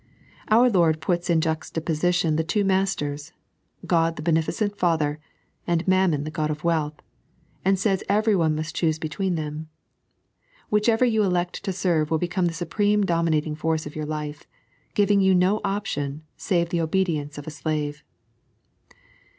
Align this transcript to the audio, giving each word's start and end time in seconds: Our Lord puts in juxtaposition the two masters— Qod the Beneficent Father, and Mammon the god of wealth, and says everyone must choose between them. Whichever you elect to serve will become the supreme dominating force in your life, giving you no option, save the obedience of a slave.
Our 0.47 0.67
Lord 0.67 0.99
puts 0.99 1.29
in 1.29 1.41
juxtaposition 1.41 2.35
the 2.35 2.43
two 2.43 2.65
masters— 2.65 3.33
Qod 3.85 4.15
the 4.15 4.23
Beneficent 4.23 4.75
Father, 4.75 5.19
and 5.67 5.87
Mammon 5.87 6.23
the 6.23 6.31
god 6.31 6.49
of 6.49 6.63
wealth, 6.63 6.95
and 7.63 7.77
says 7.77 8.03
everyone 8.09 8.55
must 8.55 8.73
choose 8.75 8.97
between 8.97 9.35
them. 9.35 9.69
Whichever 10.71 11.05
you 11.05 11.21
elect 11.21 11.63
to 11.65 11.71
serve 11.71 12.09
will 12.09 12.17
become 12.17 12.47
the 12.47 12.53
supreme 12.53 13.03
dominating 13.05 13.53
force 13.53 13.85
in 13.85 13.93
your 13.93 14.07
life, 14.07 14.47
giving 14.95 15.21
you 15.21 15.35
no 15.35 15.61
option, 15.63 16.23
save 16.35 16.69
the 16.69 16.81
obedience 16.81 17.37
of 17.37 17.45
a 17.45 17.51
slave. 17.51 18.03